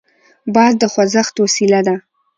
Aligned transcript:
باد 0.53 0.73
د 0.81 0.83
خوځښت 0.93 1.35
وسیله 1.43 1.79
ده. 1.87 1.95